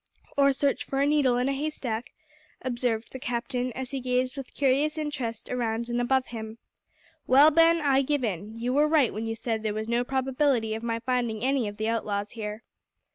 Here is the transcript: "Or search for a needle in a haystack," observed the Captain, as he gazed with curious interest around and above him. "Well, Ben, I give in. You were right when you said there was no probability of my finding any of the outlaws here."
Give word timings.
"Or 0.35 0.51
search 0.51 0.83
for 0.83 0.99
a 0.99 1.05
needle 1.05 1.37
in 1.37 1.47
a 1.47 1.53
haystack," 1.53 2.11
observed 2.63 3.11
the 3.11 3.19
Captain, 3.19 3.71
as 3.73 3.91
he 3.91 3.99
gazed 3.99 4.35
with 4.35 4.55
curious 4.55 4.97
interest 4.97 5.47
around 5.47 5.89
and 5.89 6.01
above 6.01 6.25
him. 6.33 6.57
"Well, 7.27 7.51
Ben, 7.51 7.79
I 7.81 8.01
give 8.01 8.23
in. 8.23 8.57
You 8.57 8.73
were 8.73 8.87
right 8.87 9.13
when 9.13 9.27
you 9.27 9.35
said 9.35 9.61
there 9.61 9.75
was 9.75 9.87
no 9.87 10.03
probability 10.03 10.73
of 10.73 10.81
my 10.81 10.97
finding 11.01 11.43
any 11.43 11.67
of 11.67 11.77
the 11.77 11.87
outlaws 11.87 12.31
here." 12.31 12.63